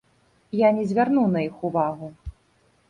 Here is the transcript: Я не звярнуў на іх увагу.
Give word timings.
Я 0.61 0.69
не 0.77 0.85
звярнуў 0.93 1.29
на 1.37 1.45
іх 1.49 1.55
увагу. 1.71 2.13